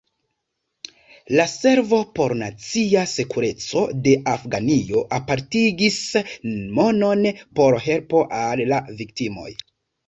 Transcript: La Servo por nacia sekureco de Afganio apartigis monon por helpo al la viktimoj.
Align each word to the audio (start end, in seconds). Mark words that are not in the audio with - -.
La 1.39 1.43
Servo 1.51 1.99
por 2.19 2.33
nacia 2.39 3.03
sekureco 3.13 3.85
de 4.09 4.17
Afganio 4.33 5.05
apartigis 5.21 6.01
monon 6.81 7.25
por 7.61 7.83
helpo 7.89 8.29
al 8.45 8.69
la 8.75 8.85
viktimoj. 9.03 9.51